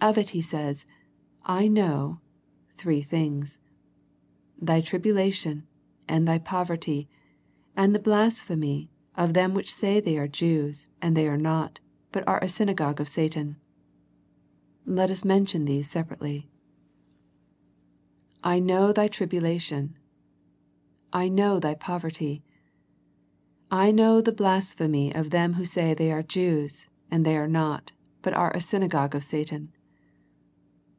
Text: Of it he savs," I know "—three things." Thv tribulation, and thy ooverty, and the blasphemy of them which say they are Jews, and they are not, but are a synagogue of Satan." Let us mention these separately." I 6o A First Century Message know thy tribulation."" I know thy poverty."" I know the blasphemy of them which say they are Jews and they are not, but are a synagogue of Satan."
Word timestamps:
Of 0.00 0.16
it 0.16 0.30
he 0.30 0.40
savs," 0.40 0.86
I 1.44 1.66
know 1.66 2.20
"—three 2.78 3.02
things." 3.02 3.58
Thv 4.64 4.84
tribulation, 4.84 5.62
and 6.08 6.26
thy 6.26 6.38
ooverty, 6.38 7.08
and 7.76 7.92
the 7.92 7.98
blasphemy 7.98 8.90
of 9.16 9.34
them 9.34 9.54
which 9.54 9.74
say 9.74 9.98
they 9.98 10.16
are 10.16 10.28
Jews, 10.28 10.86
and 11.02 11.16
they 11.16 11.26
are 11.26 11.36
not, 11.36 11.80
but 12.12 12.26
are 12.28 12.38
a 12.38 12.48
synagogue 12.48 13.00
of 13.00 13.08
Satan." 13.08 13.56
Let 14.86 15.10
us 15.10 15.24
mention 15.24 15.64
these 15.64 15.90
separately." 15.90 16.48
I 18.44 18.54
6o 18.54 18.54
A 18.54 18.54
First 18.54 18.54
Century 18.54 18.60
Message 18.60 18.66
know 18.88 18.92
thy 18.92 19.08
tribulation."" 19.08 19.96
I 21.24 21.28
know 21.28 21.58
thy 21.58 21.74
poverty."" 21.74 22.44
I 23.72 23.90
know 23.90 24.20
the 24.20 24.30
blasphemy 24.30 25.12
of 25.12 25.30
them 25.30 25.54
which 25.54 25.68
say 25.70 25.92
they 25.92 26.12
are 26.12 26.22
Jews 26.22 26.86
and 27.10 27.24
they 27.26 27.36
are 27.36 27.48
not, 27.48 27.90
but 28.22 28.32
are 28.32 28.52
a 28.52 28.60
synagogue 28.60 29.16
of 29.16 29.24
Satan." 29.24 29.72